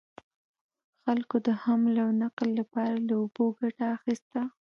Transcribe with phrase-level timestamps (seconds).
[1.03, 4.39] خلکو د حمل او نقل لپاره له اوبو ګټه اخیسته.